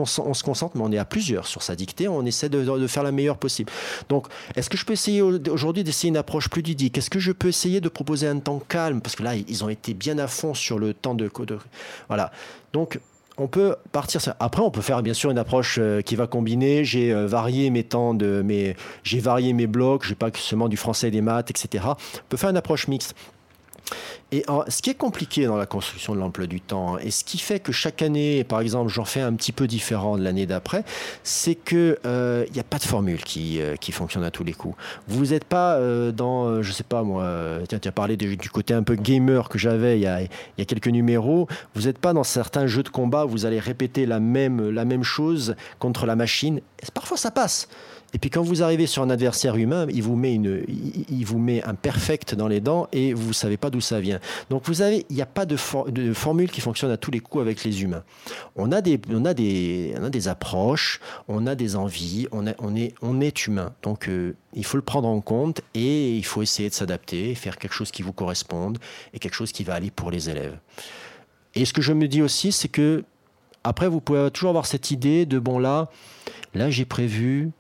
[0.44, 3.38] concentre, mais on est à plusieurs sur sa dictée, on essaie de, faire la meilleure
[3.38, 3.72] possible.
[4.10, 6.98] Donc, est-ce que je peux essayer aujourd'hui d'essayer une approche plus ludique?
[6.98, 9.02] Est-ce que je peux essayer de proposer un temps calme?
[9.02, 11.30] Parce que là, ils ont été bien à fond sur le temps de...
[11.46, 11.60] de
[12.08, 12.32] voilà.
[12.74, 13.00] Donc,
[13.38, 14.22] on peut partir.
[14.40, 16.84] Après, on peut faire bien sûr une approche euh, qui va combiner.
[16.84, 20.06] J'ai euh, varié mes temps de mes, j'ai varié mes blocs.
[20.06, 21.86] J'ai pas seulement du français et des maths, etc.
[21.88, 21.96] On
[22.30, 23.16] peut faire une approche mixte.
[24.34, 27.38] Et ce qui est compliqué dans la construction de l'emploi du temps, et ce qui
[27.38, 30.84] fait que chaque année, par exemple, j'en fais un petit peu différent de l'année d'après,
[31.24, 34.52] c'est qu'il n'y euh, a pas de formule qui, euh, qui fonctionne à tous les
[34.52, 34.76] coups.
[35.08, 38.74] Vous n'êtes pas euh, dans, je sais pas moi, tiens, tu as parlé du côté
[38.74, 42.26] un peu gamer que j'avais il, il, y a quelques numéros, vous n'êtes pas dans
[42.26, 46.18] certains jeux de combat où vous allez répéter la même, la même chose contre la
[46.18, 46.60] machine.
[46.94, 47.70] parfois ça passe.
[48.14, 50.64] Et puis quand vous arrivez sur un adversaire humain, il vous met, une,
[51.10, 54.00] il vous met un perfect dans les dents et vous ne savez pas d'où ça
[54.00, 54.20] vient.
[54.50, 57.42] Donc vous avez, il n'y a pas de, formule qui fonctionne à tous les coups
[57.42, 58.04] avec les humains.
[58.56, 62.46] On a des, on a des, on a des approches, on a des envies, on,
[62.60, 63.74] on, est, on est humain.
[63.84, 67.58] Donc euh, il faut le prendre en compte et il faut essayer de s'adapter, faire
[67.58, 68.78] quelque chose qui vous corresponde
[69.14, 70.58] et quelque chose qui va aller pour les élèves.
[71.56, 73.04] Et ce que je me dis aussi, c'est que
[73.64, 75.90] après, vous pouvez toujours avoir cette idée de bon là,
[76.54, 77.52] là j'ai prévu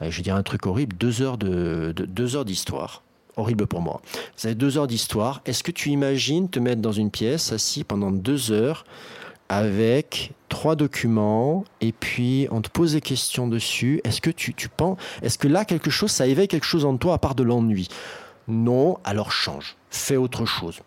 [0.00, 3.02] je vais dire un truc horrible, deux heures de, deux heures d'histoire.
[3.36, 4.00] Horrible pour moi.
[4.36, 5.42] Vous avez deux heures d'histoire.
[5.44, 8.84] Est-ce que tu imagines te mettre dans une pièce assis pendant deux heures
[9.48, 14.00] avec trois documents et puis on te pose des questions dessus?
[14.02, 16.96] Est-ce que tu, tu penses, est-ce que là quelque chose, ça éveille quelque chose en
[16.96, 17.88] toi à part de l'ennui?
[18.48, 20.80] Non, alors change, fais autre chose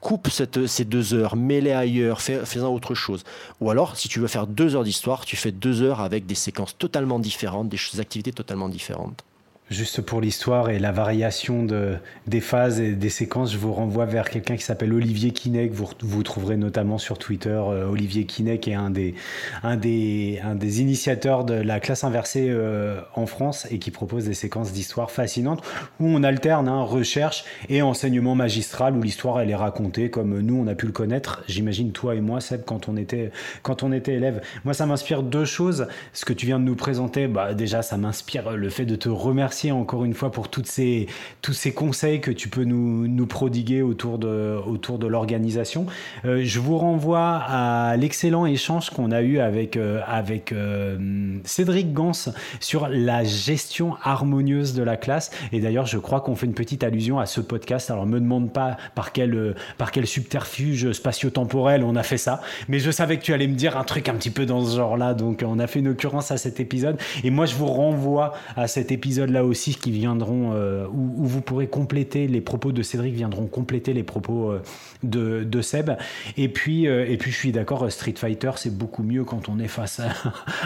[0.00, 3.24] coupe ces deux heures, mets-les ailleurs, fais, autre chose.
[3.60, 6.34] Ou alors, si tu veux faire deux heures d'histoire, tu fais deux heures avec des
[6.34, 9.24] séquences totalement différentes, des activités totalement différentes.
[9.68, 11.96] Juste pour l'histoire et la variation de,
[12.28, 15.72] des phases et des séquences, je vous renvoie vers quelqu'un qui s'appelle Olivier Kinek.
[15.72, 17.48] Vous, vous trouverez notamment sur Twitter.
[17.50, 19.16] Euh, Olivier Kinek est un des,
[19.64, 24.26] un, des, un des initiateurs de la classe inversée euh, en France et qui propose
[24.26, 25.64] des séquences d'histoire fascinantes
[25.98, 30.54] où on alterne hein, recherche et enseignement magistral où l'histoire elle est racontée comme nous
[30.54, 31.42] on a pu le connaître.
[31.48, 33.32] J'imagine toi et moi, Seb, quand on était,
[33.64, 34.42] quand on était élève.
[34.64, 35.88] Moi, ça m'inspire deux choses.
[36.12, 39.08] Ce que tu viens de nous présenter, bah, déjà, ça m'inspire le fait de te
[39.08, 41.06] remercier encore une fois pour toutes ces,
[41.42, 45.86] tous ces conseils que tu peux nous, nous prodiguer autour de, autour de l'organisation.
[46.24, 51.92] Euh, je vous renvoie à l'excellent échange qu'on a eu avec, euh, avec euh, Cédric
[51.92, 52.12] Gans
[52.60, 55.30] sur la gestion harmonieuse de la classe.
[55.52, 57.90] Et d'ailleurs, je crois qu'on fait une petite allusion à ce podcast.
[57.90, 62.78] Alors, me demande pas par quel, par quel subterfuge spatio-temporel on a fait ça, mais
[62.78, 65.14] je savais que tu allais me dire un truc un petit peu dans ce genre-là.
[65.14, 66.98] Donc, on a fait une occurrence à cet épisode.
[67.24, 71.66] Et moi, je vous renvoie à cet épisode-là aussi qui viendront, euh, où, vous pourrez
[71.66, 75.90] compléter les propos de Cédric, viendront compléter les propos euh, de, Seb.
[76.36, 79.58] Et puis, euh, et puis je suis d'accord, Street Fighter, c'est beaucoup mieux quand on
[79.58, 80.00] est face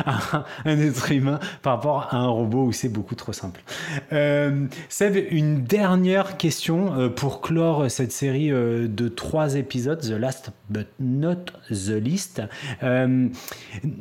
[0.05, 3.63] à, un être humain par rapport à un robot où c'est beaucoup trop simple.
[4.89, 11.53] Seb, une dernière question pour clore cette série de trois épisodes, The Last but not
[11.71, 12.43] the Least.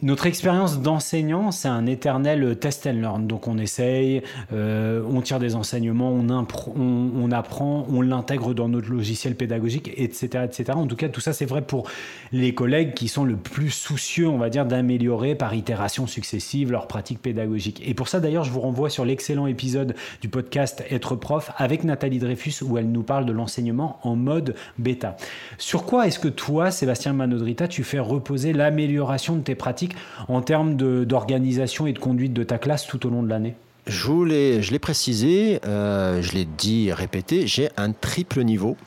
[0.01, 3.27] notre expérience d'enseignant, c'est un éternel test and learn.
[3.27, 4.23] Donc on essaye,
[4.69, 10.71] euh, on tire des enseignements, on, apprend, on l'intègre dans notre logiciel pédagogique, etc., etc.
[10.75, 11.89] En tout cas, tout ça, c'est vrai pour
[12.31, 16.87] les collègues qui sont le plus soucieux, on va dire, d'améliorer par itération successive leur
[16.87, 17.81] pratique pédagogique.
[17.85, 21.83] Et pour ça, d'ailleurs, je vous renvoie sur l'excellent épisode du podcast Être prof avec
[21.83, 25.17] Nathalie Dreyfus où elle nous parle de l'enseignement en mode bêta.
[25.57, 29.95] Sur quoi est-ce que toi, Sébastien Manodrita, tu fais reposer l'amélioration de tes pratiques
[30.27, 33.55] en termes d'organisation et de conduite de ta classe tout au long de l'année?
[33.89, 38.77] Je, je l'ai précisé, euh, je l'ai dit répété, j'ai un triple niveau.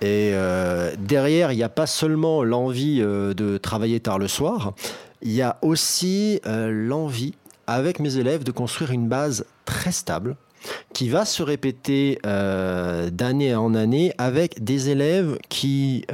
[0.00, 4.72] Et euh, derrière, il n'y a pas seulement l'envie euh, de travailler tard le soir,
[5.22, 7.34] il y a aussi l'envie
[7.66, 10.34] avec mes élèves de construire une base très stable
[10.94, 16.06] qui va se répéter d'année en année avec des élèves qui,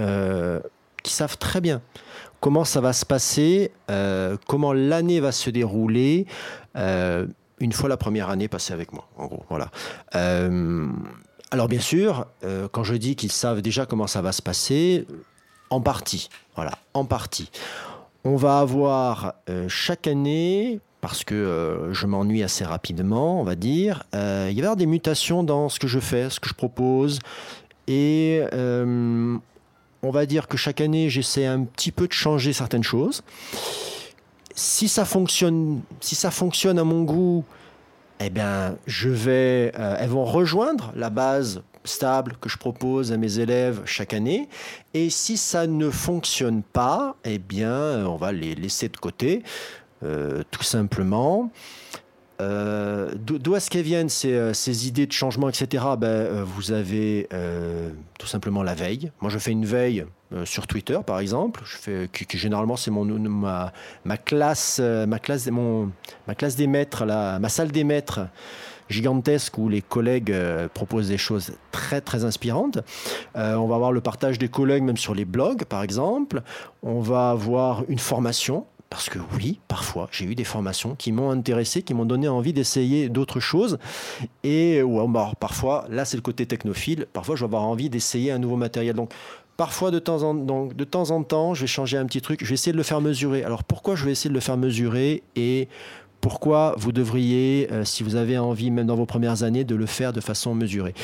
[1.04, 1.82] qui savent très bien
[2.40, 3.70] comment ça va se passer,
[4.48, 6.26] comment l'année va se dérouler
[7.61, 9.45] une fois la première année passée avec moi, en gros.
[9.49, 9.71] Voilà.
[10.14, 10.88] Euh,
[11.51, 15.07] alors bien sûr, euh, quand je dis qu'ils savent déjà comment ça va se passer,
[15.71, 17.51] en partie, voilà, en partie.
[18.25, 24.05] On va avoir euh, chaque année, parce que je m'ennuie assez rapidement, on va dire,
[24.12, 27.21] il va y avoir des mutations dans ce que je fais, ce que je propose,
[27.87, 33.23] et on va dire que chaque année, j'essaie un petit peu de changer certaines choses
[34.57, 37.45] si ça fonctionne, si ça fonctionne à mon goût,
[38.19, 43.19] eh bien, je vais, euh, elles vont rejoindre la base stable que je propose à
[43.19, 44.49] mes élèves chaque année.
[44.95, 49.42] Et si ça ne fonctionne pas, eh bien, on va les laisser de côté,
[50.03, 51.53] euh, tout simplement.
[52.40, 55.85] Euh, d'où est-ce qu'elles viennent ces, ces, idées de changement, etc.
[55.99, 57.29] Ben, vous avez
[58.19, 59.12] tout simplement la veille.
[59.21, 62.90] Moi, je fais une veille euh, sur Twitter, par exemple, je fais, qui, généralement c'est
[62.90, 65.90] mon ma, classe, ma classe, mon,
[66.26, 68.20] ma classe des maîtres, ma salle des maîtres
[68.88, 70.34] gigantesques où les collègues
[70.72, 72.78] proposent des choses très très inspirantes.
[73.34, 76.42] on va avoir le partage des collègues même sur les blogs par exemple.
[76.82, 81.30] On va avoir une formation parce que oui, parfois, j'ai eu des formations qui m'ont
[81.30, 83.78] intéressé, qui m'ont donné envie d'essayer d'autres choses.
[84.44, 87.06] Et ou bah, parfois, là, c'est le côté technophile.
[87.12, 88.94] Parfois, je vais avoir envie d'essayer un nouveau matériel.
[88.94, 89.12] Donc,
[89.57, 92.40] parfois, de temps, en, donc, de temps en temps, je vais changer un petit truc.
[92.42, 93.45] Je vais essayer de le faire mesurer.
[93.45, 95.69] Alors, pourquoi je vais essayer de le faire mesurer et
[96.21, 99.87] pourquoi vous devriez, euh, si vous avez envie, même dans vos premières années, de le
[99.87, 100.95] faire de façon mesurée?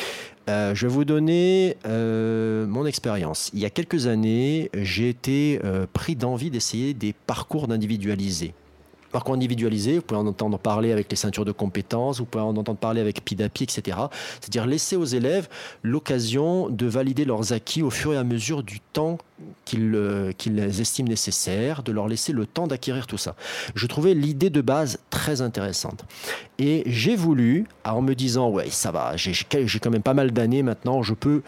[0.49, 3.51] Euh, je vais vous donner euh, mon expérience.
[3.55, 5.61] Il y a quelques années, j'ai été
[5.93, 8.55] pris d'envie d'essayer des parcours d'individualiser
[9.13, 12.57] parcours individualisé, vous pouvez en entendre parler avec les ceintures de compétences, vous pouvez en
[12.57, 13.99] entendre parler avec PIDAPI, etc.
[14.41, 15.49] C'est-à-dire laisser aux élèves
[15.83, 19.19] l'occasion de valider leurs acquis au fur et à mesure du temps
[19.65, 20.33] qu'ils euh,
[20.79, 23.35] estiment nécessaire, de leur laisser le temps d'acquérir tout ça.
[23.75, 26.05] Je trouvais l'idée de base très intéressante.
[26.59, 30.63] Et j'ai voulu, en me disant, ouais, ça va, j'ai quand même pas mal d'années
[30.63, 31.43] maintenant, je peux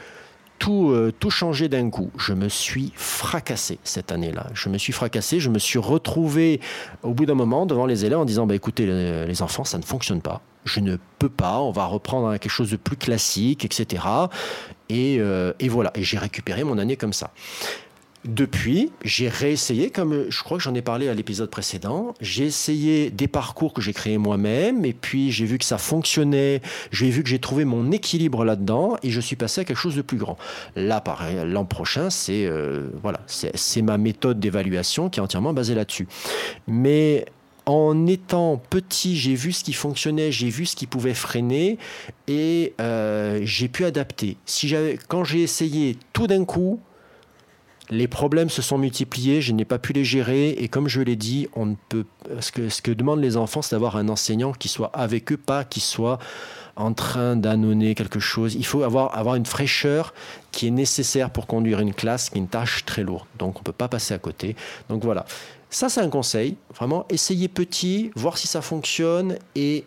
[0.59, 2.11] tout, euh, tout changé d'un coup.
[2.17, 4.47] Je me suis fracassé cette année-là.
[4.55, 6.61] Je me suis fracassé, je me suis retrouvé
[7.03, 9.83] au bout d'un moment devant les élèves en disant bah, écoutez, les, enfants, ça ne
[9.83, 10.43] fonctionne pas.
[10.65, 14.03] Je ne peux pas, on va reprendre quelque chose de plus classique, etc.
[14.89, 17.31] Et, euh, et voilà, et j'ai récupéré mon année comme ça.
[18.25, 23.11] Depuis, j'ai réessayé, comme je crois que j'en ai parlé à l'épisode précédent, j'ai essayé
[23.11, 27.23] des parcours que j'ai créés moi-même, et puis j'ai vu que ça fonctionnait, j'ai vu
[27.23, 30.17] que j'ai trouvé mon équilibre là-dedans, et je suis passé à quelque chose de plus
[30.17, 30.39] grand.
[30.75, 33.21] Là, pareil, l'an prochain, c'est euh, voilà,
[33.83, 36.09] ma méthode d'évaluation qui est entièrement basée là-dessus.
[36.67, 37.27] Mais
[37.67, 41.77] en étant petit, j'ai vu ce qui fonctionnait, j'ai vu ce qui pouvait freiner,
[42.27, 44.39] et euh, j'ai pu adapter.
[44.47, 44.75] Si
[45.09, 46.81] quand j'ai essayé tout d'un coup,
[47.91, 51.17] les problèmes se sont multipliés, je n'ai pas pu les gérer et comme je l'ai
[51.17, 51.49] dit,
[52.41, 55.81] ce que demandent les enfants, c'est d'avoir un enseignant qui soit avec eux, pas qui
[55.81, 56.19] soit
[56.77, 58.55] en train d'annoncer quelque chose.
[58.55, 60.15] Il faut avoir, avoir une fraîcheur
[60.51, 63.27] qui est nécessaire pour conduire une classe, qui est une tâche très lourde.
[63.39, 64.57] Donc on ne peut pas passer à côté.
[64.89, 65.27] Donc voilà.
[65.71, 66.57] Ça, c'est un conseil.
[66.75, 69.85] Vraiment, essayez petit, voir si ça fonctionne et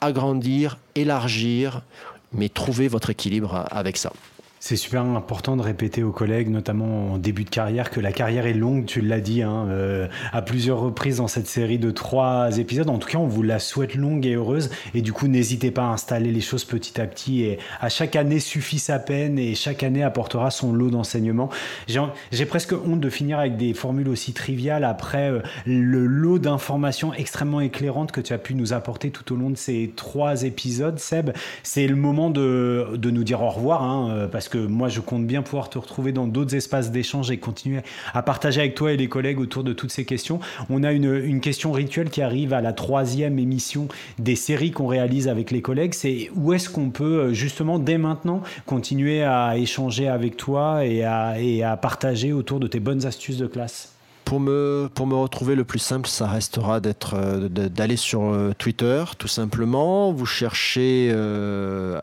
[0.00, 1.82] agrandir, élargir,
[2.32, 4.12] mais trouver votre équilibre avec ça.
[4.62, 8.44] C'est super important de répéter aux collègues, notamment en début de carrière, que la carrière
[8.44, 12.58] est longue, tu l'as dit, hein, euh, à plusieurs reprises dans cette série de trois
[12.58, 12.90] épisodes.
[12.90, 14.68] En tout cas, on vous la souhaite longue et heureuse.
[14.92, 17.40] Et du coup, n'hésitez pas à installer les choses petit à petit.
[17.40, 21.48] Et à chaque année suffit sa peine et chaque année apportera son lot d'enseignement.
[22.30, 27.14] J'ai presque honte de finir avec des formules aussi triviales après euh, le lot d'informations
[27.14, 30.98] extrêmement éclairantes que tu as pu nous apporter tout au long de ces trois épisodes.
[30.98, 31.30] Seb,
[31.62, 35.00] c'est le moment de, de, nous dire au revoir, hein, euh, parce que moi je
[35.00, 37.80] compte bien pouvoir te retrouver dans d'autres espaces d'échange et continuer
[38.12, 40.40] à partager avec toi et les collègues autour de toutes ces questions.
[40.68, 45.28] On a une, question rituelle qui arrive à la troisième émission des séries qu'on réalise
[45.28, 45.94] avec les collègues.
[45.94, 51.02] C'est où est-ce qu'on peut euh, justement dès maintenant continuer à échanger avec toi et
[51.02, 53.99] à partager autour de tes bonnes astuces de classe?
[54.30, 59.26] Pour me, retrouver, le plus simple, ça restera d'être, euh, d'aller sur euh, Twitter, tout
[59.26, 60.12] simplement.
[60.12, 62.00] Vous cherchez euh,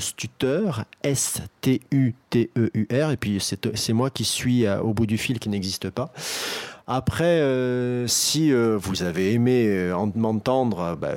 [0.00, 1.70] @stuteur, S-T-U-T-E-U-R,
[3.12, 6.12] et puis c'est, moi qui suis au bout du fil qui n'existe pas.
[6.88, 7.40] Après,
[8.08, 11.14] si vous avez aimé m'entendre, bah,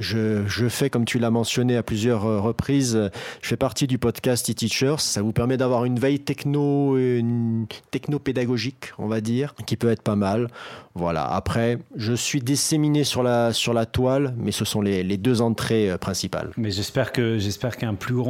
[0.00, 3.10] je, fais, comme tu l'as mentionné à plusieurs euh, reprises,
[3.42, 4.96] je fais partie du podcast e-teachers.
[4.98, 10.02] Ça vous permet d'avoir une veille techno, une techno-pédagogique, on va dire, qui peut être
[10.02, 10.48] pas mal.
[10.94, 11.24] Voilà.
[11.24, 15.40] Après, je suis disséminé sur la, sur la toile, mais ce sont les, les deux
[15.40, 16.50] entrées euh, principales.
[16.56, 18.28] Mais j'espère que j'espère qu'un plus grand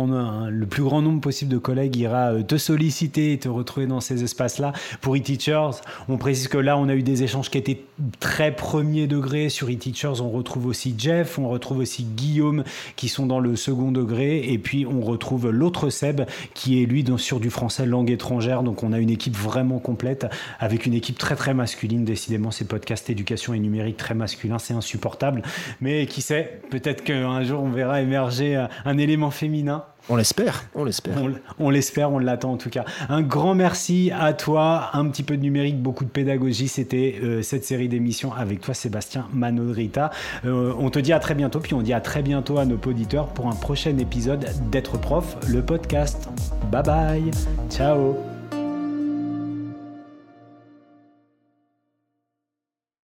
[0.49, 4.01] le plus grand nombre possible de collègues ira euh, te solliciter et te retrouver dans
[4.01, 4.73] ces espaces-là.
[5.01, 7.83] Pour e-teachers, on précise que là, on a eu des échanges qui étaient
[8.21, 10.21] très premier degré sur e-teachers.
[10.21, 12.65] On retrouve aussi Jeff, on retrouve aussi Guillaume
[12.97, 16.23] qui sont dans le second degré, et puis on retrouve l'autre Seb
[16.55, 18.63] qui est lui sur du français langue étrangère.
[18.63, 20.27] Donc on a une équipe vraiment complète
[20.59, 22.05] avec une équipe très très masculine.
[22.05, 25.43] Décidément, ces podcasts éducation et numérique très masculin, c'est insupportable.
[25.81, 30.85] Mais qui sait, peut-être qu'un jour on verra émerger un élément féminin on l'espère, on
[30.85, 31.15] l'espère.
[31.59, 32.85] On, l'espère, on l'attend en tout cas.
[33.09, 36.69] Un grand merci à toi, un petit peu de numérique, beaucoup de pédagogie.
[36.69, 40.11] C'était euh, cette série d'émissions avec toi, Sébastien Manodrita.
[40.45, 42.79] Euh, on te dit à très bientôt, puis on dit à très bientôt à nos
[42.87, 46.29] auditeurs pour un prochain épisode d'être prof, le podcast.
[46.71, 47.31] Bye bye,
[47.71, 48.38] ciao.